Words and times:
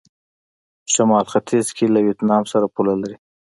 شمال 0.93 1.25
ختيځ 1.31 1.67
کې 1.77 1.85
له 1.93 1.99
ویتنام 2.05 2.43
سره 2.51 2.65
پوله 2.75 2.93
لري. 3.01 3.17